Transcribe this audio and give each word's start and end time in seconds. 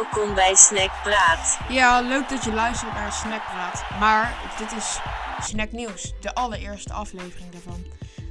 Welkom 0.00 0.34
bij 0.34 0.54
Snackpraat. 0.54 1.58
Ja, 1.68 2.00
leuk 2.00 2.28
dat 2.28 2.44
je 2.44 2.52
luistert 2.52 2.92
naar 2.92 3.12
Snackpraat. 3.12 3.84
Maar 3.98 4.52
dit 4.58 4.72
is 4.72 5.00
Snack 5.40 5.72
Nieuws, 5.72 6.12
de 6.20 6.34
allereerste 6.34 6.92
aflevering 6.92 7.50
daarvan. 7.50 7.84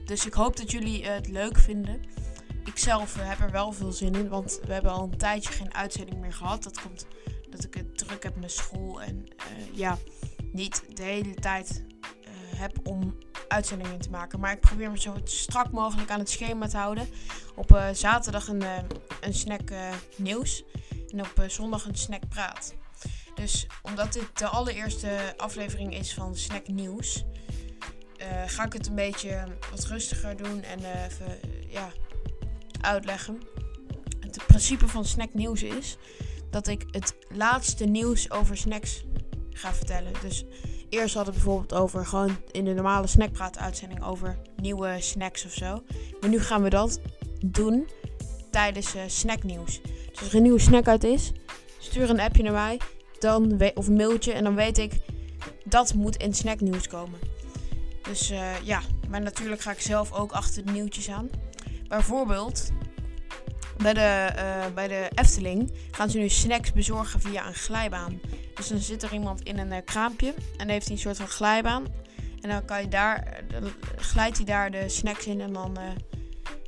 Dus 0.05 0.25
ik 0.25 0.33
hoop 0.33 0.57
dat 0.57 0.71
jullie 0.71 1.05
het 1.05 1.27
leuk 1.27 1.57
vinden. 1.57 2.01
Ik 2.65 2.77
zelf 2.77 3.17
eh, 3.17 3.27
heb 3.27 3.39
er 3.39 3.51
wel 3.51 3.71
veel 3.71 3.91
zin 3.91 4.15
in, 4.15 4.29
want 4.29 4.59
we 4.65 4.73
hebben 4.73 4.91
al 4.91 5.03
een 5.03 5.17
tijdje 5.17 5.51
geen 5.51 5.73
uitzending 5.73 6.19
meer 6.19 6.33
gehad. 6.33 6.63
Dat 6.63 6.81
komt 6.81 7.05
dat 7.49 7.63
ik 7.63 7.73
het 7.73 7.97
druk 7.97 8.23
heb 8.23 8.35
met 8.35 8.51
school 8.51 9.01
en 9.01 9.25
eh, 9.37 9.77
ja, 9.77 9.97
niet 10.51 10.83
de 10.93 11.03
hele 11.03 11.33
tijd 11.33 11.83
eh, 12.01 12.59
heb 12.59 12.77
om 12.83 13.17
uitzendingen 13.47 13.99
te 13.99 14.09
maken. 14.09 14.39
Maar 14.39 14.51
ik 14.51 14.59
probeer 14.59 14.91
me 14.91 14.99
zo 14.99 15.15
strak 15.23 15.71
mogelijk 15.71 16.11
aan 16.11 16.19
het 16.19 16.29
schema 16.29 16.67
te 16.67 16.77
houden. 16.77 17.09
Op 17.55 17.81
zaterdag 17.93 18.47
een, 18.47 18.63
een 19.21 19.33
snack 19.33 19.71
nieuws 20.15 20.63
en 21.11 21.21
op 21.21 21.39
eh, 21.39 21.49
zondag 21.49 21.85
een 21.85 21.95
snack 21.95 22.29
praat. 22.29 22.73
Dus 23.35 23.67
omdat 23.81 24.13
dit 24.13 24.37
de 24.37 24.47
allereerste 24.47 25.33
aflevering 25.37 25.95
is 25.95 26.13
van 26.13 26.35
Snack 26.35 26.67
Nieuws, 26.67 27.25
eh, 28.17 28.43
ga 28.45 28.65
ik 28.65 28.73
het 28.73 28.87
een 28.87 28.95
beetje 28.95 29.43
wat 29.69 29.85
rustiger 29.85 30.37
doen 30.37 30.61
en 30.61 30.79
eh, 30.83 31.03
even 31.03 31.39
ja, 31.69 31.91
uitleggen. 32.81 33.39
Het 34.19 34.45
principe 34.47 34.87
van 34.87 35.05
Snack 35.05 35.33
Nieuws 35.33 35.63
is 35.63 35.97
dat 36.49 36.67
ik 36.67 36.83
het 36.91 37.15
laatste 37.29 37.85
nieuws 37.85 38.31
over 38.31 38.57
snacks 38.57 39.03
ga 39.49 39.73
vertellen. 39.73 40.13
Dus 40.21 40.45
eerst 40.89 41.15
hadden 41.15 41.33
we 41.33 41.39
bijvoorbeeld 41.39 41.73
over 41.73 42.05
gewoon 42.05 42.37
in 42.51 42.65
de 42.65 42.73
normale 42.73 43.07
snackpraat 43.07 43.57
uitzending 43.57 44.03
over 44.03 44.37
nieuwe 44.55 44.95
snacks 44.99 45.45
of 45.45 45.51
zo. 45.51 45.83
Maar 46.21 46.29
nu 46.29 46.39
gaan 46.39 46.63
we 46.63 46.69
dat 46.69 46.99
doen 47.45 47.87
tijdens 48.51 48.95
eh, 48.95 49.01
snacknieuws. 49.07 49.81
Als 50.19 50.29
er 50.29 50.35
een 50.35 50.41
nieuwe 50.41 50.59
snack 50.59 50.87
uit 50.87 51.03
is, 51.03 51.31
stuur 51.79 52.09
een 52.09 52.19
appje 52.19 52.43
naar 52.43 52.53
mij 52.53 52.79
dan 53.19 53.61
of 53.73 53.87
een 53.87 53.95
mailtje 53.95 54.31
en 54.31 54.43
dan 54.43 54.55
weet 54.55 54.77
ik 54.77 54.93
dat 55.63 55.93
moet 55.93 56.15
in 56.15 56.33
snacknieuws 56.33 56.87
komen. 56.87 57.19
Dus 58.01 58.29
eh, 58.29 58.61
ja, 58.63 58.81
maar 59.09 59.21
natuurlijk 59.21 59.61
ga 59.61 59.71
ik 59.71 59.81
zelf 59.81 60.13
ook 60.13 60.31
achter 60.31 60.65
de 60.65 60.71
nieuwtjes 60.71 61.09
aan. 61.09 61.29
Bijvoorbeeld 61.87 62.69
bij 63.77 63.93
de, 63.93 64.31
eh, 64.35 64.73
bij 64.73 64.87
de 64.87 65.09
Efteling 65.15 65.71
gaan 65.91 66.09
ze 66.09 66.17
nu 66.17 66.29
snacks 66.29 66.71
bezorgen 66.71 67.21
via 67.21 67.47
een 67.47 67.53
glijbaan. 67.53 68.21
Dus 68.53 68.67
dan 68.67 68.77
zit 68.77 69.03
er 69.03 69.13
iemand 69.13 69.41
in 69.41 69.57
een 69.57 69.71
eh, 69.71 69.85
kraampje 69.85 70.33
en 70.57 70.69
heeft 70.69 70.85
hij 70.85 70.95
een 70.95 71.01
soort 71.01 71.17
van 71.17 71.27
glijbaan. 71.27 71.85
En 72.41 72.49
dan 72.49 72.65
kan 72.65 72.81
je 72.81 72.87
daar, 72.87 73.43
glijdt 73.95 74.37
hij 74.37 74.45
daar 74.45 74.71
de 74.71 74.89
snacks 74.89 75.25
in 75.25 75.41
en 75.41 75.53
dan, 75.53 75.73
dan 75.73 75.93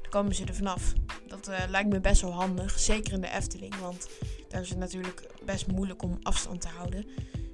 komen 0.10 0.36
ze 0.36 0.46
er 0.46 0.56
vanaf. 0.56 0.94
Dat 1.32 1.48
eh, 1.48 1.60
lijkt 1.70 1.90
me 1.90 2.00
best 2.00 2.22
wel 2.22 2.34
handig, 2.34 2.80
zeker 2.80 3.14
in 3.14 3.22
de 3.22 3.30
Efteling, 3.30 3.76
want 3.76 4.10
daar 4.48 4.62
is 4.62 4.70
het 4.70 4.78
natuurlijk 4.78 5.28
best 5.46 5.68
moeilijk 5.68 6.04
om 6.04 6.20
afstand 6.22 6.62
te 6.62 6.68
houden 6.68 7.06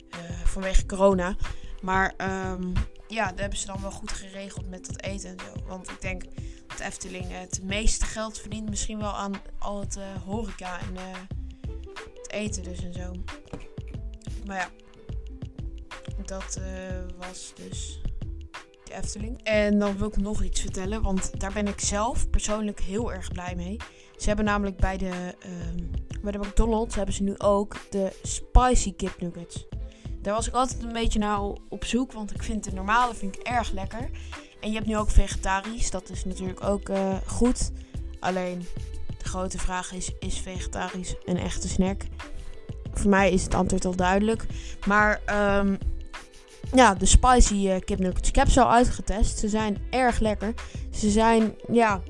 eh, 0.09 0.19
vanwege 0.43 0.85
corona. 0.85 1.35
Maar 1.81 2.13
ehm, 2.17 2.73
ja, 3.07 3.29
dat 3.29 3.39
hebben 3.39 3.57
ze 3.57 3.65
dan 3.65 3.81
wel 3.81 3.91
goed 3.91 4.11
geregeld 4.11 4.69
met 4.69 4.85
dat 4.85 5.01
eten 5.01 5.29
en 5.29 5.39
zo. 5.39 5.67
Want 5.67 5.89
ik 5.89 6.01
denk 6.01 6.23
dat 6.67 6.77
de 6.77 6.83
Efteling 6.83 7.25
het 7.29 7.63
meeste 7.63 8.05
geld 8.05 8.39
verdient 8.39 8.69
misschien 8.69 8.97
wel 8.97 9.13
aan 9.13 9.33
al 9.59 9.79
het 9.79 9.95
eh, 9.95 10.23
horeca 10.25 10.79
en 10.79 10.95
het 12.15 12.31
eten 12.31 12.63
dus 12.63 12.83
en 12.83 12.93
zo. 12.93 13.11
Maar 14.45 14.57
ja, 14.57 14.69
dat 16.25 16.59
was 17.17 17.53
dus 17.55 18.01
Efteling. 18.89 19.39
En 19.43 19.79
dan 19.79 19.97
wil 19.97 20.07
ik 20.07 20.17
nog 20.17 20.43
iets 20.43 20.61
vertellen, 20.61 21.01
want 21.01 21.39
daar 21.39 21.53
ben 21.53 21.67
ik 21.67 21.79
zelf 21.79 22.29
persoonlijk 22.29 22.79
heel 22.79 23.13
erg 23.13 23.31
blij 23.31 23.55
mee. 23.55 23.77
Ze 24.17 24.27
hebben 24.27 24.45
namelijk 24.45 24.77
bij 24.77 24.97
de, 24.97 25.35
ehm, 25.39 25.83
bij 26.21 26.31
de 26.31 26.37
McDonald's 26.37 26.95
hebben 26.95 27.15
ze 27.15 27.23
nu 27.23 27.37
ook 27.37 27.75
de 27.89 28.19
spicy 28.23 28.95
kip 28.95 29.21
nuggets. 29.21 29.67
Daar 30.21 30.33
was 30.33 30.47
ik 30.47 30.53
altijd 30.53 30.83
een 30.83 30.93
beetje 30.93 31.19
naar 31.19 31.41
op 31.69 31.85
zoek, 31.85 32.11
want 32.11 32.33
ik 32.33 32.43
vind 32.43 32.63
de 32.63 32.73
normale 32.73 33.15
vind 33.15 33.35
ik 33.35 33.41
erg 33.41 33.71
lekker. 33.71 34.09
En 34.59 34.69
je 34.69 34.75
hebt 34.75 34.87
nu 34.87 34.97
ook 34.97 35.09
vegetarisch, 35.09 35.91
dat 35.91 36.09
is 36.09 36.25
natuurlijk 36.25 36.63
ook 36.63 36.89
eh, 36.89 37.15
goed. 37.25 37.71
Alleen 38.19 38.65
de 39.17 39.25
grote 39.25 39.57
vraag 39.57 39.93
is, 39.93 40.11
is 40.19 40.39
vegetarisch 40.39 41.15
een 41.25 41.37
echte 41.37 41.67
snack? 41.67 42.01
Voor 42.93 43.09
mij 43.09 43.31
is 43.31 43.43
het 43.43 43.53
antwoord 43.53 43.85
al 43.85 43.95
duidelijk. 43.95 44.45
Maar 44.85 45.21
ehm, 45.25 45.75
ja, 46.73 46.93
de 46.93 47.05
spicy 47.05 47.79
nuggets. 47.97 48.29
Ik 48.29 48.35
heb 48.35 48.49
ze 48.49 48.61
al 48.61 48.71
uitgetest. 48.71 49.39
Ze 49.39 49.49
zijn 49.49 49.77
erg 49.89 50.19
lekker. 50.19 50.53
Ze 50.91 51.09
zijn, 51.09 51.55
ja... 51.71 52.01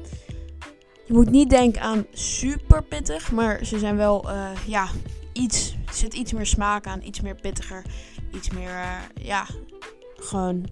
Je 1.05 1.13
moet 1.13 1.29
niet 1.29 1.49
denken 1.49 1.81
aan 1.81 2.05
super 2.11 2.83
pittig. 2.83 3.31
Maar 3.31 3.65
ze 3.65 3.79
zijn 3.79 3.95
wel, 3.95 4.29
eh, 4.29 4.49
ja, 4.65 4.87
iets... 5.33 5.75
Er 5.87 5.93
zit 5.93 6.13
iets 6.13 6.33
meer 6.33 6.45
smaak 6.45 6.87
aan. 6.87 7.01
Iets 7.01 7.21
meer 7.21 7.35
pittiger. 7.35 7.85
Iets 8.33 8.49
meer, 8.49 8.69
eh, 8.69 9.25
ja... 9.25 9.45
Gewoon... 10.15 10.69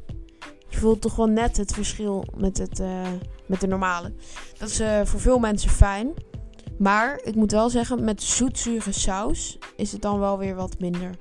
Je 0.70 0.78
voelt 0.82 1.02
toch 1.02 1.16
wel 1.16 1.28
net 1.28 1.58
het 1.58 1.74
verschil 1.74 2.26
met, 2.38 2.58
het, 2.58 2.82
met 3.46 3.62
de 3.62 3.68
normale. 3.68 4.14
Dat 4.58 4.70
is 4.70 4.82
voor 5.04 5.20
veel 5.20 5.40
mensen 5.40 5.70
fijn. 5.70 6.14
Maar 6.78 7.20
ik 7.24 7.36
moet 7.36 7.52
wel 7.52 7.70
zeggen, 7.70 8.04
met 8.04 8.24
zoetzure 8.24 8.92
saus 8.92 9.58
is 9.76 9.92
het 9.92 10.02
dan 10.02 10.20
wel 10.20 10.38
weer 10.38 10.56
wat 10.56 10.80
minder. 10.80 11.16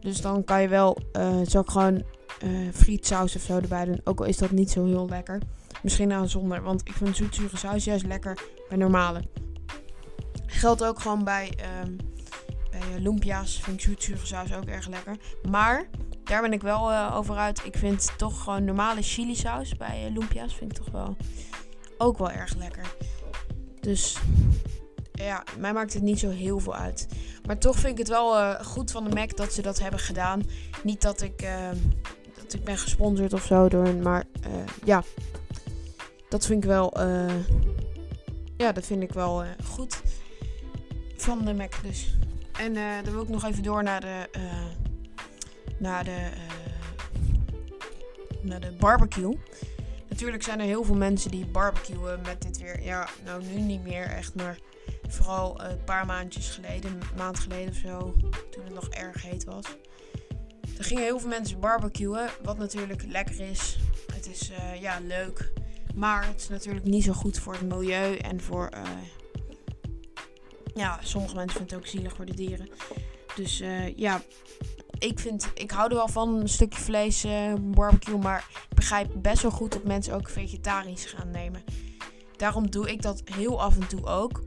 Dus 0.00 0.20
dan 0.20 0.44
kan 0.44 0.62
je 0.62 0.68
wel, 0.68 0.96
eh 1.12 1.40
zou 1.42 1.64
ik 1.64 1.70
gewoon 1.70 2.02
eh 2.40 2.50
frietsaus 2.72 3.36
of 3.36 3.42
zo 3.42 3.56
erbij 3.56 3.84
doen. 3.84 4.00
Ook 4.04 4.18
al 4.18 4.26
is 4.26 4.36
dat 4.36 4.50
niet 4.50 4.70
zo 4.70 4.86
heel 4.86 5.08
lekker. 5.08 5.40
Misschien 5.82 6.12
aan 6.12 6.28
zonder, 6.28 6.62
want 6.62 6.80
ik 6.88 6.92
vind 6.92 7.16
zoetzure 7.16 7.56
saus 7.56 7.84
juist 7.84 8.06
lekker 8.06 8.38
bij 8.68 8.78
normale. 8.78 9.22
Geldt 10.46 10.84
ook 10.84 11.00
gewoon 11.00 11.24
bij, 11.24 11.52
eh, 11.56 11.68
lumpia's. 12.98 13.60
Vind 13.60 13.76
ik 13.76 13.82
zoetzure 13.82 14.26
saus 14.26 14.54
ook 14.54 14.64
erg 14.64 14.88
lekker. 14.88 15.16
Maar 15.50 15.88
daar 16.24 16.42
ben 16.42 16.52
ik 16.52 16.62
wel 16.62 16.90
eh, 16.90 17.16
over 17.16 17.36
uit. 17.36 17.64
Ik 17.64 17.76
vind 17.76 18.12
toch 18.16 18.42
gewoon 18.42 18.64
normale 18.64 19.02
chili 19.02 19.34
saus 19.34 19.76
bij 19.76 20.06
eh, 20.06 20.12
lumpia's 20.12 20.54
vind 20.54 20.70
ik 20.70 20.84
toch 20.84 20.92
wel 20.92 21.16
ook 21.98 22.18
wel 22.18 22.30
erg 22.30 22.54
lekker. 22.56 22.94
Dus 23.80 24.18
ja, 25.24 25.44
mij 25.58 25.72
maakt 25.72 25.94
het 25.94 26.02
niet 26.02 26.18
zo 26.18 26.30
heel 26.30 26.58
veel 26.58 26.74
uit. 26.74 27.06
Maar 27.46 27.58
toch 27.58 27.76
vind 27.76 27.92
ik 27.92 27.98
het 27.98 28.08
wel 28.08 28.36
eh, 28.36 28.64
goed 28.64 28.90
van 28.90 29.04
de 29.04 29.14
Mac 29.14 29.36
dat 29.36 29.52
ze 29.52 29.62
dat 29.62 29.80
hebben 29.80 30.00
gedaan. 30.00 30.42
Niet 30.82 31.02
dat 31.02 31.22
ik, 31.22 31.42
eh, 31.42 31.68
dat 32.42 32.52
ik 32.54 32.64
ben 32.64 32.78
gesponsord 32.78 33.32
of 33.32 33.44
zo 33.44 33.68
door 33.68 33.84
hen, 33.84 34.02
maar 34.02 34.24
eh, 34.42 34.50
ja. 34.84 35.02
Dat 36.28 36.46
vind 36.46 36.62
ik 36.62 36.68
wel, 36.68 37.00
ja, 38.56 38.72
dat 38.72 38.86
vind 38.86 39.02
ik 39.02 39.12
wel 39.12 39.44
goed 39.64 40.00
van 41.16 41.44
de 41.44 41.54
Mac 41.54 41.72
dus. 41.82 42.16
En 42.58 42.74
dan 42.74 43.12
wil 43.12 43.22
ik 43.22 43.28
nog 43.28 43.44
even 43.44 43.62
door 43.62 43.82
naar 43.82 44.00
de, 44.00 44.28
naar 45.78 46.04
de, 46.04 46.28
naar 48.42 48.60
de 48.60 48.72
barbecue. 48.78 49.38
Natuurlijk 50.08 50.42
zijn 50.42 50.60
er 50.60 50.66
heel 50.66 50.84
veel 50.84 50.94
mensen 50.94 51.30
die 51.30 51.46
barbecuen 51.46 52.20
met 52.22 52.42
dit 52.42 52.58
weer. 52.58 52.82
Ja, 52.82 53.08
nou 53.24 53.42
nu 53.44 53.60
niet 53.60 53.82
meer 53.82 54.06
echt, 54.06 54.34
maar 54.34 54.58
vooral 55.08 55.62
een 55.62 55.84
paar 55.84 56.06
maandjes 56.06 56.48
geleden, 56.48 56.90
een 56.90 57.16
maand 57.16 57.38
geleden 57.38 57.68
of 57.68 57.76
zo, 57.76 58.14
toen 58.50 58.64
het 58.64 58.74
nog 58.74 58.88
erg 58.88 59.22
heet 59.22 59.44
was. 59.44 59.64
Er 60.78 60.84
gingen 60.84 61.02
heel 61.02 61.18
veel 61.18 61.28
mensen 61.28 61.60
barbecuen, 61.60 62.28
wat 62.42 62.58
natuurlijk 62.58 63.02
lekker 63.06 63.40
is. 63.40 63.78
Het 64.12 64.28
is 64.28 64.50
eh, 64.50 64.80
ja, 64.80 64.98
leuk, 65.00 65.52
maar 65.94 66.26
het 66.26 66.40
is 66.40 66.48
natuurlijk 66.48 66.86
niet 66.86 67.04
zo 67.04 67.12
goed 67.12 67.38
voor 67.38 67.52
het 67.52 67.68
milieu 67.68 68.16
en 68.16 68.40
voor... 68.40 68.68
eh, 68.68 68.82
ja, 70.74 70.98
sommige 71.02 71.34
mensen 71.34 71.56
vinden 71.56 71.76
het 71.76 71.84
ook 71.84 71.90
zielig 71.90 72.16
voor 72.16 72.26
de 72.26 72.34
dieren. 72.34 72.68
Dus 73.34 73.60
eh, 73.60 73.96
ja, 73.96 74.22
ik, 74.98 75.18
vind, 75.18 75.50
ik 75.54 75.70
hou 75.70 75.88
er 75.88 75.96
wel 75.96 76.08
van 76.08 76.34
een 76.34 76.48
stukje 76.48 76.80
vlees, 76.80 77.26
barbecue. 77.60 78.18
Maar 78.18 78.46
ik 78.68 78.76
begrijp 78.76 79.10
best 79.14 79.42
wel 79.42 79.50
goed 79.50 79.72
dat 79.72 79.84
mensen 79.84 80.14
ook 80.14 80.28
vegetarisch 80.28 81.04
gaan 81.04 81.30
nemen. 81.30 81.64
Daarom 82.36 82.70
doe 82.70 82.90
ik 82.90 83.02
dat 83.02 83.22
heel 83.24 83.62
af 83.62 83.76
en 83.78 83.88
toe 83.88 84.06
ook. 84.06 84.42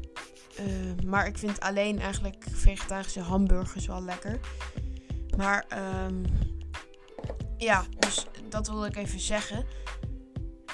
Eh, 0.57 1.05
maar 1.05 1.27
ik 1.27 1.37
vind 1.37 1.59
alleen 1.59 1.99
eigenlijk 1.99 2.45
vegetarische 2.51 3.19
hamburgers 3.19 3.85
wel 3.85 4.03
lekker. 4.03 4.39
Maar 5.37 5.65
ehm, 5.67 6.23
ja, 7.57 7.85
dus 7.99 8.25
dat 8.49 8.67
wilde 8.67 8.87
ik 8.87 8.95
even 8.95 9.19
zeggen. 9.19 9.65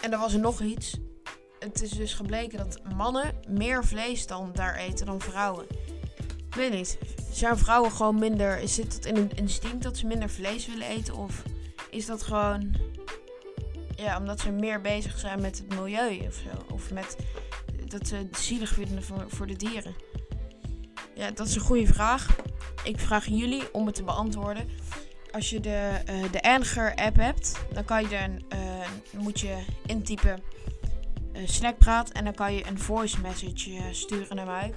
En 0.02 0.12
er 0.12 0.20
was 0.20 0.34
er 0.34 0.40
nog 0.40 0.62
iets. 0.62 0.98
Het 1.60 1.82
is 1.82 1.90
dus 1.90 2.14
gebleken 2.14 2.58
dat 2.58 2.80
mannen 2.96 3.34
meer 3.48 3.86
vlees 3.86 4.28
dan 4.28 4.52
daar 4.54 4.76
eten 4.76 5.06
dan 5.06 5.22
vrouwen. 5.22 5.66
Ik 6.48 6.56
weet 6.56 6.72
niet. 6.72 6.98
Zijn 7.32 7.58
vrouwen 7.58 7.92
gewoon 7.92 8.20
minder. 8.20 8.60
Is 8.60 8.78
het 8.78 9.06
in 9.06 9.16
een 9.16 9.32
instinct 9.36 9.84
dat 9.84 9.98
ze 9.98 10.06
minder 10.06 10.30
vlees 10.30 10.68
willen 10.68 10.88
eten? 10.88 11.16
Of 11.16 11.44
is 11.90 12.06
dat 12.06 12.24
gewoon. 12.24 12.76
Ja, 13.96 14.18
omdat 14.18 14.40
ze 14.40 14.52
meer 14.52 14.82
bezig 14.82 15.20
zijn 15.20 15.42
met 15.42 15.58
het 15.58 15.80
milieu 15.80 16.28
of 16.28 16.34
zo? 16.34 16.74
Of 16.74 16.92
met 16.92 17.16
dat 17.92 18.08
ze 18.08 18.28
zielig 18.32 18.70
vinden 18.70 19.04
voor, 19.04 19.26
voor 19.28 19.48
de 19.48 19.56
dieren? 19.56 19.96
Ja, 21.16 21.32
dat 21.32 21.48
is 21.48 21.56
een 21.56 21.62
goede 21.62 21.88
vraag. 21.88 22.36
Ik 22.84 23.00
vraag 23.00 23.26
jullie 23.26 23.74
om 23.74 23.86
het 23.86 23.96
te 23.96 24.04
beantwoorden. 24.04 24.70
Als 25.32 25.50
je 25.50 25.60
de, 25.60 26.02
eh 26.06 26.32
de 26.32 26.42
Anger 26.42 26.96
app 26.96 27.16
hebt, 27.16 27.60
dan 27.74 27.86
kan 27.86 28.10
je 28.10 28.40
eh, 28.50 28.60
moet 29.12 29.40
je 29.40 29.64
intypen 29.86 30.40
eh, 31.34 31.42
snackpraat 31.46 32.10
en 32.10 32.24
dan 32.24 32.34
kan 32.34 32.54
je 32.54 32.68
een 32.68 32.80
voice 32.80 33.22
message 33.22 33.90
sturen 33.92 34.36
naar 34.36 34.46
mij. 34.46 34.74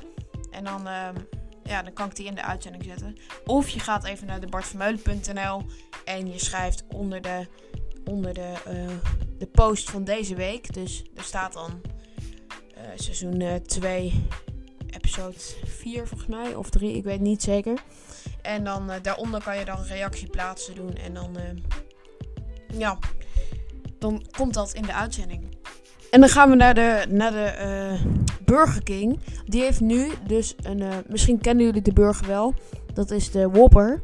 En 0.51 0.65
dan 0.65 0.87
ehm, 0.87 1.17
ja, 1.63 1.83
dan 1.83 1.93
kan 1.93 2.09
ik 2.09 2.17
die 2.17 2.27
in 2.27 2.35
de 2.35 2.43
uitzending 2.43 2.85
zetten. 2.85 3.17
Of 3.47 3.69
je 3.69 3.81
gaat 3.81 4.05
even 4.05 4.27
naar 4.27 4.41
de 4.41 4.47
bartvermeulen.nl 4.47 5.63
en 6.05 6.33
je 6.33 6.39
schrijft 6.39 6.85
onder 6.89 7.21
de, 7.21 7.47
onder 8.05 8.35
de, 8.35 8.55
de 9.39 9.47
post 9.47 9.91
van 9.91 10.05
deze 10.05 10.35
week. 10.35 10.73
Dus 10.75 11.05
er 11.17 11.23
staat 11.23 11.53
dan 11.53 11.81
uh, 11.85 12.00
seizoen 12.95 13.61
2, 13.67 14.27
episode 14.91 15.39
4 15.65 16.07
volgens 16.07 16.29
mij, 16.29 16.55
of 16.55 16.71
3, 16.71 16.97
ik 16.97 17.05
weet 17.05 17.21
niet 17.21 17.43
zeker. 17.43 17.83
En 18.43 18.65
dan 18.65 18.91
daaronder 19.03 19.43
kan 19.43 19.59
je 19.59 19.65
dan 19.65 19.83
reactie 19.83 20.31
plaatsen 20.31 20.75
doen 20.75 20.95
en 20.95 21.15
dan, 21.15 21.37
ja, 22.73 22.99
dan 23.99 24.27
komt 24.37 24.55
dat 24.55 24.73
in 24.73 24.83
de 24.83 24.95
uitzending. 24.95 25.59
En 26.11 26.21
dan 26.21 26.29
gaan 26.29 26.51
we 26.51 26.57
naar 26.57 26.75
de, 26.75 27.07
naar 27.09 27.31
de 27.31 27.99
Burger 28.45 28.83
King. 28.83 29.19
Die 29.47 29.63
heeft 29.63 29.81
nu 29.81 30.11
dus 30.27 30.55
een. 30.63 30.83
Misschien 31.07 31.41
kennen 31.41 31.65
jullie 31.65 31.83
de 31.83 31.93
burger 31.93 32.27
wel. 32.27 32.55
Dat 32.95 33.11
is 33.11 33.31
de 33.31 33.49
Whopper. 33.49 34.01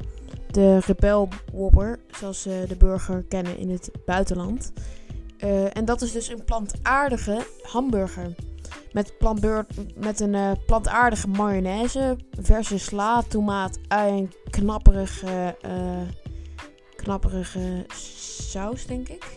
De 0.51 0.79
Rebel 0.79 1.29
Whopper. 1.53 1.99
Zoals 2.11 2.43
ze 2.43 2.65
de 2.69 2.77
burger 2.77 3.25
kennen 3.29 3.59
in 3.59 3.71
het 3.71 3.91
buitenland. 4.05 4.73
En 5.73 5.85
dat 5.85 6.03
is 6.03 6.13
dus 6.13 6.29
een 6.29 6.45
plantaardige 6.45 7.47
hamburger. 7.63 8.35
Met, 8.93 9.19
plantbeur, 9.19 9.67
met 9.97 10.21
een 10.21 10.59
plantaardige 10.67 11.29
mayonaise. 11.29 12.17
Verse 12.41 12.79
sla, 12.79 13.23
tomaat, 13.23 13.79
ui 13.89 14.19
en 14.19 14.33
knapperige, 14.51 15.57
knapperige 16.97 17.85
saus, 18.39 18.87
denk 18.87 19.09
ik. 19.09 19.37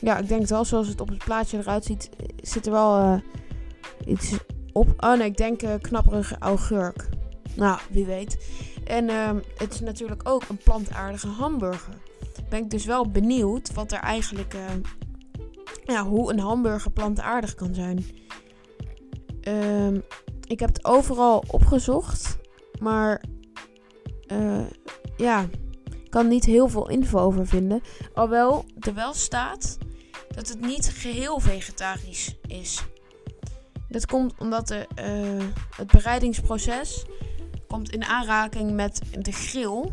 Ja, 0.00 0.18
ik 0.18 0.28
denk 0.28 0.46
wel, 0.46 0.64
zoals 0.64 0.88
het 0.88 1.00
op 1.00 1.08
het 1.08 1.24
plaatje 1.24 1.58
eruit 1.58 1.84
ziet, 1.84 2.08
zit 2.40 2.66
er 2.66 2.72
wel 2.72 3.22
iets 4.06 4.32
op. 4.72 5.04
Oh 5.04 5.16
nee, 5.16 5.26
ik 5.26 5.36
denk 5.36 5.60
knapperige 5.80 6.36
augurk. 6.38 7.08
Nou, 7.56 7.78
wie 7.90 8.04
weet. 8.04 8.38
En 8.84 9.08
uh, 9.08 9.30
het 9.56 9.74
is 9.74 9.80
natuurlijk 9.80 10.20
ook 10.28 10.42
een 10.48 10.56
plantaardige 10.56 11.28
hamburger. 11.28 11.94
Ben 12.48 12.62
ik 12.62 12.70
dus 12.70 12.84
wel 12.84 13.10
benieuwd 13.10 13.74
wat 13.74 13.92
er 13.92 13.98
eigenlijk, 13.98 14.54
uh, 14.54 14.60
ja, 15.84 16.04
hoe 16.04 16.32
een 16.32 16.38
hamburger 16.38 16.90
plantaardig 16.90 17.54
kan 17.54 17.74
zijn. 17.74 18.04
Ehm, 19.40 20.00
ik 20.46 20.60
heb 20.60 20.68
het 20.68 20.84
overal 20.84 21.44
opgezocht, 21.46 22.38
maar 22.78 23.22
ja, 25.16 25.48
ik 26.02 26.10
kan 26.10 26.28
niet 26.28 26.44
heel 26.44 26.68
veel 26.68 26.88
info 26.88 27.18
over 27.18 27.46
vinden. 27.46 27.80
Alhoewel 28.14 28.64
er 28.78 28.94
wel 28.94 29.14
staat 29.14 29.78
dat 30.34 30.48
het 30.48 30.60
niet 30.60 30.88
geheel 30.88 31.40
vegetarisch 31.40 32.38
is. 32.46 32.84
Dat 33.88 34.06
komt 34.06 34.34
omdat 34.38 34.68
de, 34.68 34.86
uh, 34.98 35.46
het 35.76 35.90
bereidingsproces 35.90 37.04
komt 37.68 37.90
in 37.90 38.04
aanraking 38.04 38.72
met 38.72 39.00
de 39.18 39.32
grill, 39.32 39.90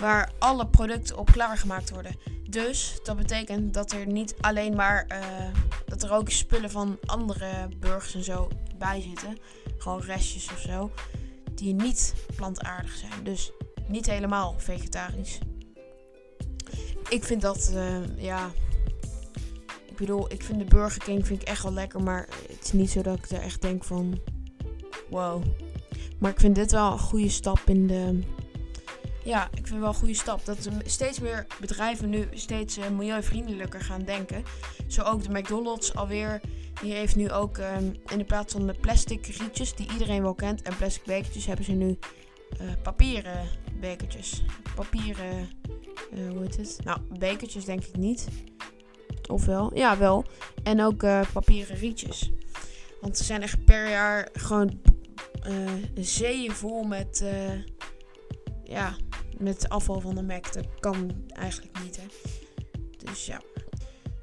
waar 0.00 0.32
alle 0.38 0.66
producten 0.66 1.18
op 1.18 1.30
klaargemaakt 1.32 1.90
worden. 1.90 2.16
Dus 2.52 2.98
dat 3.02 3.16
betekent 3.16 3.74
dat 3.74 3.92
er 3.92 4.06
niet 4.06 4.34
alleen 4.40 4.74
maar 4.74 5.06
uh, 5.12 5.58
dat 5.86 6.02
er 6.02 6.12
ook 6.12 6.30
spullen 6.30 6.70
van 6.70 6.98
andere 7.04 7.68
burgers 7.78 8.14
en 8.14 8.24
zo 8.24 8.48
bij 8.78 9.00
zitten, 9.00 9.38
gewoon 9.78 10.00
restjes 10.00 10.50
of 10.50 10.58
zo, 10.58 10.90
die 11.54 11.74
niet 11.74 12.14
plantaardig 12.36 12.96
zijn. 12.96 13.24
Dus 13.24 13.52
niet 13.88 14.06
helemaal 14.06 14.54
vegetarisch. 14.58 15.38
Ik 17.08 17.24
vind 17.24 17.40
dat, 17.40 17.72
uh, 17.74 18.18
ja, 18.18 18.50
ik 19.86 19.96
bedoel, 19.96 20.32
ik 20.32 20.42
vind 20.42 20.58
de 20.58 20.64
Burger 20.64 21.02
King 21.04 21.26
vind 21.26 21.42
ik 21.42 21.48
echt 21.48 21.62
wel 21.62 21.72
lekker. 21.72 22.02
Maar 22.02 22.28
het 22.48 22.64
is 22.64 22.72
niet 22.72 22.90
zo 22.90 23.02
dat 23.02 23.18
ik 23.18 23.30
er 23.30 23.40
echt 23.40 23.62
denk 23.62 23.84
van... 23.84 24.20
Wow. 25.10 25.42
Maar 26.18 26.30
ik 26.30 26.40
vind 26.40 26.54
dit 26.54 26.72
wel 26.72 26.92
een 26.92 26.98
goede 26.98 27.28
stap 27.28 27.60
in 27.64 27.86
de... 27.86 28.22
Ja, 29.24 29.48
ik 29.54 29.66
vind 29.66 29.80
wel 29.80 29.88
een 29.88 29.94
goede 29.94 30.14
stap. 30.14 30.44
Dat 30.44 30.68
steeds 30.84 31.18
meer 31.20 31.46
bedrijven 31.60 32.10
nu 32.10 32.28
steeds 32.32 32.78
uh, 32.78 32.88
milieuvriendelijker 32.88 33.80
gaan 33.80 34.02
denken. 34.02 34.44
Zo 34.86 35.02
ook 35.02 35.22
de 35.22 35.38
McDonald's 35.38 35.94
alweer. 35.94 36.40
Die 36.82 36.92
heeft 36.92 37.16
nu 37.16 37.30
ook 37.30 37.58
uh, 37.58 37.76
in 38.06 38.18
de 38.18 38.24
plaats 38.24 38.52
van 38.52 38.66
de 38.66 38.74
plastic 38.80 39.26
rietjes 39.26 39.74
die 39.74 39.92
iedereen 39.92 40.22
wel 40.22 40.34
kent. 40.34 40.62
En 40.62 40.76
plastic 40.76 41.04
bekertjes 41.04 41.46
hebben 41.46 41.64
ze 41.64 41.72
nu 41.72 41.98
uh, 42.60 42.70
papieren 42.82 43.48
bekertjes. 43.80 44.42
Papieren... 44.74 45.50
hoe 46.10 46.42
heet 46.42 46.56
het? 46.56 46.78
Nou, 46.84 47.00
bekertjes 47.18 47.64
denk 47.64 47.84
ik 47.84 47.96
niet. 47.96 48.28
Ofwel? 49.28 49.76
Ja, 49.76 49.98
wel. 49.98 50.24
En 50.62 50.82
ook 50.82 51.04
papieren 51.32 51.76
rietjes. 51.76 52.30
Want 53.00 53.18
er 53.18 53.24
zijn 53.24 53.42
echt 53.42 53.64
per 53.64 53.90
jaar 53.90 54.28
gewoon 54.32 54.80
zeeën 55.94 56.52
vol 56.52 56.82
met, 56.82 57.24
ja, 58.64 58.96
met 59.42 59.68
afval 59.68 60.00
van 60.00 60.14
de 60.14 60.22
Mac. 60.22 60.52
Dat 60.52 60.66
kan 60.80 61.24
eigenlijk 61.28 61.78
niet, 61.82 61.96
hè. 61.96 62.06
Dus 62.96 63.26
ja. 63.26 63.40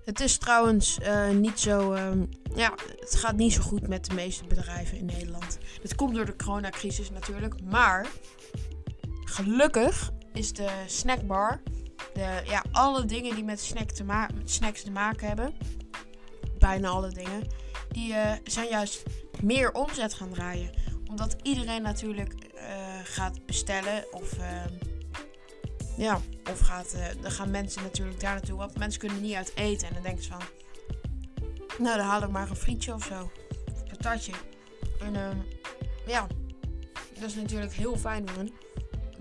Het 0.05 0.19
is 0.19 0.37
trouwens 0.37 0.99
niet 1.33 1.59
zo... 1.59 1.93
Um, 1.93 2.29
ja, 2.55 2.73
het 2.99 3.15
gaat 3.15 3.35
niet 3.35 3.53
zo 3.53 3.61
goed 3.61 3.87
met 3.87 4.05
de 4.05 4.13
meeste 4.13 4.45
bedrijven 4.45 4.97
in 4.97 5.05
Nederland. 5.05 5.57
Dat 5.81 5.95
komt 5.95 6.15
door 6.15 6.25
de 6.25 6.35
coronacrisis 6.35 7.09
natuurlijk. 7.09 7.61
Maar 7.63 8.07
gelukkig 9.23 10.11
is 10.33 10.53
de 10.53 10.69
snackbar 10.87 11.61
de, 12.13 12.41
ja, 12.45 12.63
alle 12.71 13.05
dingen 13.05 13.35
die 13.35 13.43
met, 13.43 13.59
snack 13.59 13.91
te 13.91 14.03
met 14.03 14.29
snacks 14.45 14.83
te 14.83 14.91
maken 14.91 15.27
hebben, 15.27 15.53
bijna 16.59 16.87
alle 16.87 17.09
dingen, 17.09 17.47
die 17.89 18.11
uh, 18.11 18.31
zijn 18.43 18.67
juist 18.67 19.03
meer 19.41 19.71
omzet 19.71 20.13
gaan 20.13 20.29
draaien. 20.29 20.69
Omdat 21.09 21.35
iedereen 21.41 21.81
natuurlijk 21.81 22.33
uh, 22.55 22.61
gaat 23.03 23.45
bestellen 23.45 24.05
of, 24.11 24.37
uh, 24.37 24.63
ja, 25.99 26.21
of 26.51 26.59
gaat, 26.59 26.95
dan 27.21 27.31
gaan 27.31 27.51
mensen 27.51 27.83
natuurlijk 27.83 28.19
daar 28.19 28.33
naartoe. 28.33 28.57
Want 28.57 28.77
mensen 28.77 28.99
kunnen 28.99 29.21
niet 29.21 29.33
uit 29.33 29.51
eten 29.55 29.87
en 29.87 29.93
dan 29.93 30.03
denken 30.03 30.23
ze 30.23 30.29
van, 30.29 30.41
nou 31.77 31.97
dan 31.97 32.05
haal 32.05 32.23
ik 32.23 32.29
maar 32.29 32.49
een 32.49 32.55
frietje 32.55 32.93
of 32.93 33.03
zo. 33.03 33.31
Een 33.65 33.97
patatje. 33.97 34.31
En 34.99 35.15
ehm, 35.15 35.37
ja, 36.07 36.27
dat 37.19 37.29
is 37.29 37.35
natuurlijk 37.35 37.73
heel 37.73 37.97
fijn 37.97 38.29
voor 38.29 38.37
hen. 38.37 38.51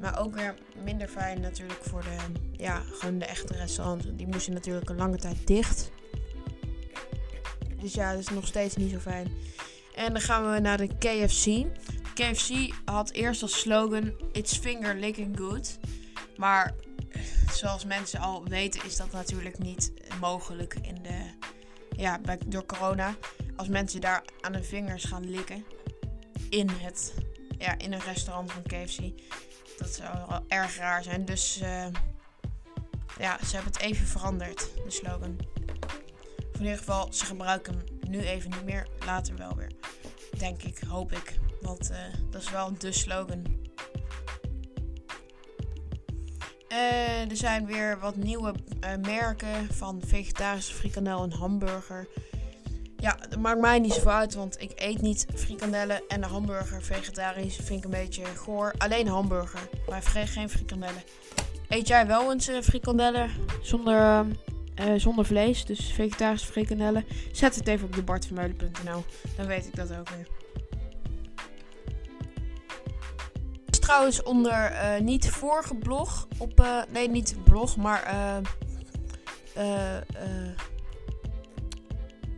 Maar 0.00 0.20
ook 0.20 0.34
weer 0.34 0.54
minder 0.84 1.08
fijn 1.08 1.40
natuurlijk 1.40 1.82
voor 1.82 2.02
de, 2.02 2.16
ja, 2.52 2.82
gewoon 2.92 3.18
de 3.18 3.24
echte 3.24 3.54
restaurants. 3.54 4.06
Die 4.12 4.26
moesten 4.26 4.52
natuurlijk 4.52 4.90
een 4.90 4.96
lange 4.96 5.18
tijd 5.18 5.46
dicht. 5.46 5.90
Dus 7.80 7.94
ja, 7.94 8.10
dat 8.10 8.20
is 8.20 8.28
nog 8.28 8.46
steeds 8.46 8.76
niet 8.76 8.90
zo 8.90 8.98
fijn. 8.98 9.32
En 9.94 10.12
dan 10.12 10.22
gaan 10.22 10.52
we 10.52 10.58
naar 10.58 10.76
de 10.76 10.86
KFC. 10.98 11.66
KFC 12.14 12.74
had 12.84 13.10
eerst 13.10 13.42
als 13.42 13.60
slogan 13.60 14.12
It's 14.32 14.56
finger 14.56 14.94
licking 14.94 15.38
good. 15.38 15.78
Maar 16.38 16.74
zoals 17.52 17.84
mensen 17.84 18.20
al 18.20 18.44
weten 18.44 18.84
is 18.84 18.96
dat 18.96 19.12
natuurlijk 19.12 19.58
niet 19.58 19.92
mogelijk 20.20 20.74
in 20.82 21.02
de, 21.02 21.30
ja, 21.96 22.20
door 22.46 22.66
corona. 22.66 23.14
Als 23.56 23.68
mensen 23.68 24.00
daar 24.00 24.24
aan 24.40 24.52
de 24.52 24.62
vingers 24.62 25.04
gaan 25.04 25.30
likken 25.30 25.64
in, 26.50 26.68
het, 26.68 27.14
ja, 27.58 27.78
in 27.78 27.92
een 27.92 28.00
restaurant 28.00 28.52
van 28.52 28.62
KFC 28.62 29.00
dat 29.78 29.94
zou 29.94 30.28
wel 30.28 30.44
erg 30.48 30.76
raar 30.76 31.02
zijn. 31.02 31.24
Dus 31.24 31.60
uh, 31.62 31.86
ja, 33.18 33.38
ze 33.44 33.54
hebben 33.54 33.72
het 33.72 33.80
even 33.80 34.06
veranderd, 34.06 34.70
de 34.84 34.90
slogan. 34.90 35.36
in 36.52 36.60
ieder 36.60 36.78
geval, 36.78 37.12
ze 37.12 37.24
gebruiken 37.24 37.74
hem 37.74 38.10
nu 38.10 38.20
even 38.20 38.50
niet 38.50 38.64
meer. 38.64 38.86
Later 39.06 39.36
wel 39.36 39.56
weer. 39.56 39.72
Denk 40.38 40.62
ik, 40.62 40.78
hoop 40.78 41.12
ik. 41.12 41.38
Want 41.60 41.90
uh, 41.90 41.98
dat 42.30 42.42
is 42.42 42.50
wel 42.50 42.78
de 42.78 42.92
slogan. 42.92 43.57
Uh, 46.72 47.30
er 47.30 47.36
zijn 47.36 47.66
weer 47.66 47.98
wat 47.98 48.16
nieuwe 48.16 48.54
merken 49.02 49.68
van 49.74 50.02
vegetarische 50.06 50.74
frikandel 50.74 51.22
en 51.22 51.32
hamburger. 51.32 52.08
Ja, 52.96 53.18
dat 53.28 53.38
maakt 53.38 53.60
mij 53.60 53.78
niet 53.78 53.92
zo 53.92 54.08
uit, 54.08 54.34
want 54.34 54.60
ik 54.60 54.72
eet 54.74 55.00
niet 55.00 55.26
frikandellen 55.34 56.02
en 56.08 56.20
de 56.20 56.26
hamburger 56.26 56.82
vegetarisch 56.82 57.56
vind 57.56 57.78
ik 57.78 57.84
een 57.84 57.90
beetje 57.90 58.24
goor. 58.24 58.74
Alleen 58.78 59.08
hamburger, 59.08 59.68
maar 59.88 60.02
geen 60.02 60.50
frikandellen. 60.50 61.02
Eet 61.68 61.88
jij 61.88 62.06
wel 62.06 62.32
eens 62.32 62.48
uh, 62.48 62.60
frikandellen 62.60 63.30
zonder, 63.62 64.26
uh, 64.80 64.92
zonder 64.96 65.24
vlees, 65.24 65.64
dus 65.64 65.92
vegetarische 65.92 66.46
frikandellen? 66.46 67.04
Zet 67.32 67.54
het 67.54 67.68
even 67.68 67.86
op 67.86 67.94
de 67.94 68.02
bartvermeulen.nl, 68.02 69.04
dan 69.36 69.46
weet 69.46 69.66
ik 69.66 69.76
dat 69.76 69.96
ook 69.96 70.08
weer. 70.08 70.37
Trouwens 73.88 74.22
onder 74.22 74.72
uh, 74.72 75.00
niet 75.00 75.30
vorige 75.30 75.74
blog 75.74 76.28
op, 76.38 76.84
nee 76.90 77.08
niet 77.08 77.36
blog, 77.44 77.76
maar 77.76 78.02
eh 78.02 78.36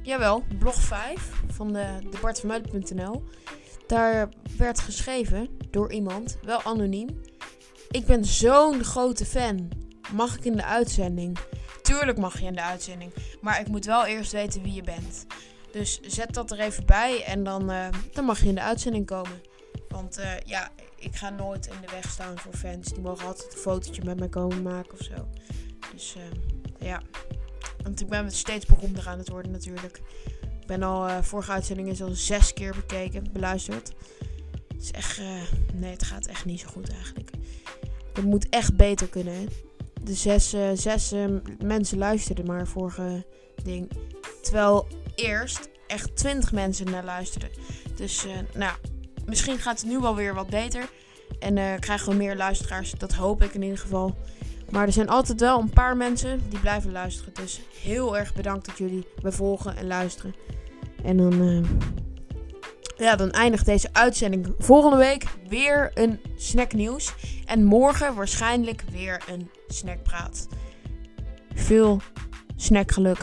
Jawel, 0.03 0.45
blog 0.59 0.75
5 0.75 1.31
van 1.53 1.73
de, 1.73 1.99
de 2.11 3.21
Daar 3.87 4.29
werd 4.57 4.81
geschreven 4.81 5.49
door 5.71 5.93
iemand, 5.93 6.39
wel 6.43 6.63
anoniem. 6.63 7.21
Ik 7.91 8.07
ben 8.07 8.25
zo'n 8.25 8.85
grote 8.85 9.27
fan. 9.27 9.69
Mag 10.13 10.37
ik 10.37 10.45
in 10.45 10.57
de 10.57 10.65
uitzending? 10.65 11.39
Tuurlijk 11.83 12.19
mag 12.19 12.41
je 12.41 12.47
in 12.47 12.55
de 12.55 12.63
uitzending. 12.63 13.13
Maar 13.41 13.61
ik 13.61 13.69
moet 13.69 13.85
wel 13.85 14.07
eerst 14.07 14.33
weten 14.33 14.63
wie 14.63 14.75
je 14.75 14.83
bent. 14.83 15.27
Dus 15.73 16.01
zet 16.01 16.35
dat 16.35 16.51
er 16.51 16.59
even 16.59 16.87
bij 16.87 17.25
en 17.25 17.45
dan, 17.45 17.73
dan 18.13 18.25
mag 18.25 18.41
je 18.41 18.49
in 18.49 18.55
de 18.55 18.63
uitzending 18.63 19.07
komen. 19.07 19.50
Want 20.01 20.19
eh, 20.19 20.33
ja, 20.45 20.71
ik 20.99 21.17
ga 21.17 21.31
nooit 21.31 21.67
in 21.67 21.81
de 21.81 21.91
weg 21.91 22.11
staan 22.11 22.39
voor 22.39 22.55
fans. 22.55 22.89
Die 22.89 23.01
mogen 23.03 23.27
altijd 23.27 23.53
een 23.53 23.59
fotootje 23.59 24.05
met 24.05 24.19
mij 24.19 24.29
komen 24.29 24.63
maken 24.63 24.93
of 24.93 25.03
zo. 25.03 25.29
Dus 25.93 26.15
eh, 26.17 26.87
ja. 26.87 27.03
Want 27.83 28.01
ik 28.01 28.09
ben 28.09 28.31
steeds 28.31 28.67
beroemder 28.67 29.09
aan 29.09 29.19
het 29.19 29.29
worden 29.29 29.51
natuurlijk. 29.51 30.01
Ik 30.61 30.67
ben 30.67 30.83
al, 30.83 31.09
uh, 31.09 31.23
vorige 31.23 31.53
uitzending 31.53 31.89
is 31.89 32.03
al 32.03 32.11
zes 32.15 32.53
keer 32.53 32.75
bekeken, 32.75 33.33
beluisterd. 33.33 33.93
Het 34.69 34.83
is 34.83 34.91
echt, 34.91 35.21
nee, 35.75 35.91
het 35.91 36.03
gaat 36.03 36.27
echt 36.27 36.45
niet 36.45 36.61
zo 36.61 36.69
goed 36.69 36.91
eigenlijk. 36.93 37.31
Het 38.13 38.25
moet 38.25 38.49
echt 38.49 38.77
beter 38.77 39.09
kunnen. 39.09 39.49
De 40.03 40.15
zes, 40.15 40.55
zes 40.75 41.15
mensen 41.59 41.99
luisterden 41.99 42.47
maar 42.47 42.67
vorige 42.67 43.27
ding. 43.63 43.91
Terwijl 44.43 44.87
eerst 45.15 45.69
echt 45.87 46.17
20 46.17 46.53
mensen 46.53 46.91
naar 46.91 47.05
luisterden. 47.05 47.51
Dus 47.97 48.27
nou, 48.55 48.77
misschien 49.31 49.59
gaat 49.59 49.81
het 49.81 49.91
nu 49.91 49.99
wel 49.99 50.15
weer 50.15 50.35
wat 50.35 50.51
beter. 50.51 50.89
En 51.39 51.57
uh, 51.57 51.75
krijgen 51.79 52.09
we 52.09 52.15
meer 52.15 52.37
luisteraars. 52.37 52.93
Dat 52.93 53.13
hoop 53.13 53.43
ik 53.43 53.55
in 53.55 53.63
ieder 53.63 53.79
geval. 53.79 54.17
Maar 54.71 54.87
er 54.87 54.93
zijn 54.93 55.09
altijd 55.09 55.41
wel 55.41 55.61
een 55.61 55.71
paar 55.71 55.97
mensen 55.97 56.41
die 56.49 56.59
blijven 56.59 56.93
luisteren. 56.93 57.35
Dus 57.35 57.61
heel 57.83 58.19
erg 58.19 58.35
bedankt 58.35 58.67
dat 58.67 58.79
jullie 58.79 59.07
me 59.23 59.33
volgen 59.33 59.77
en 59.77 59.87
luisteren. 59.87 60.35
En 61.05 61.17
dan, 61.17 61.43
uh, 61.43 61.65
ja, 62.97 63.17
dan 63.17 63.31
eindigt 63.31 63.67
deze 63.67 63.89
uitzending 63.93 64.55
volgende 64.59 64.97
week 64.97 65.25
weer 65.49 65.91
een 65.95 66.21
snacknieuws. 66.37 67.15
En 67.47 67.65
morgen 67.65 68.15
waarschijnlijk 68.15 68.85
weer 68.91 69.23
een 69.29 69.51
snackpraat. 69.69 70.49
Veel 71.55 72.01
snackgeluk. 72.57 73.19